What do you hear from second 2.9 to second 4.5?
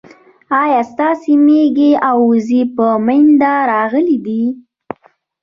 مينده راغلې دي